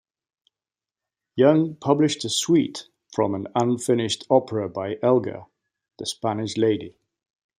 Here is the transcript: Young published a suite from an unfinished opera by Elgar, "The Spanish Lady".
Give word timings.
Young 1.35 1.75
published 1.75 2.25
a 2.25 2.29
suite 2.31 2.87
from 3.13 3.35
an 3.35 3.45
unfinished 3.53 4.25
opera 4.31 4.67
by 4.67 4.97
Elgar, 5.03 5.45
"The 5.99 6.07
Spanish 6.07 6.57
Lady". 6.57 6.95